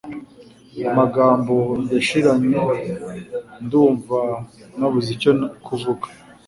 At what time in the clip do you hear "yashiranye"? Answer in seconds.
1.93-2.57